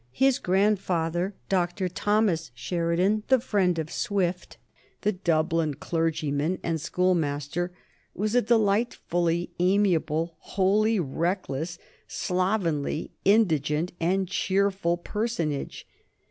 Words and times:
His 0.13 0.39
grandfather, 0.39 1.35
Dr. 1.47 1.87
Thomas 1.87 2.49
Sheridan, 2.55 3.21
the 3.27 3.39
friend 3.39 3.77
of 3.77 3.91
Swift, 3.91 4.57
the 5.01 5.11
Dublin 5.11 5.75
clergyman 5.75 6.57
and 6.63 6.81
schoolmaster, 6.81 7.71
was 8.15 8.33
a 8.33 8.41
delightfully 8.41 9.51
amiable, 9.59 10.37
wholly 10.39 10.99
reckless, 10.99 11.77
slovenly, 12.07 13.11
indigent, 13.25 13.91
and 13.99 14.27
cheerful 14.27 14.97
personage. 14.97 15.85